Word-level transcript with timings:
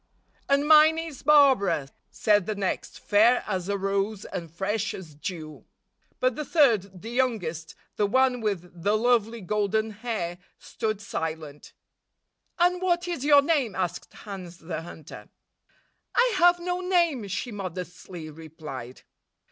"And 0.49 0.67
mine 0.67 0.97
is 0.97 1.21
Barbara," 1.21 1.89
said 2.09 2.47
the 2.47 2.55
next, 2.55 2.97
fair 2.99 3.43
as 3.45 3.69
a 3.69 3.77
rose 3.77 4.25
and 4.25 4.49
fresh 4.49 4.95
as 4.95 5.13
dew. 5.13 5.63
But 6.19 6.35
the 6.35 6.43
third, 6.43 7.03
the 7.03 7.11
youngest, 7.11 7.75
the 7.97 8.07
one 8.07 8.41
with 8.41 8.81
the 8.81 8.97
lovely 8.97 9.41
golden 9.41 9.91
hair, 9.91 10.39
stood 10.57 11.01
silent. 11.01 11.73
"And 12.57 12.81
what 12.81 13.07
is 13.07 13.23
your 13.23 13.43
name?" 13.43 13.75
asked 13.75 14.11
Hans 14.11 14.57
the 14.57 14.81
Hunter." 14.81 15.29
I 16.15 16.33
have 16.37 16.59
no 16.59 16.79
name," 16.81 17.27
she 17.27 17.51
modestly 17.51 18.31
replied. 18.31 19.03